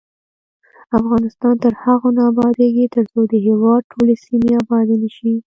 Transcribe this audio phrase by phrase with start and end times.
[0.99, 5.33] افغانستان تر هغو نه ابادیږي، ترڅو د هیواد ټولې سیمې آبادې نه شي.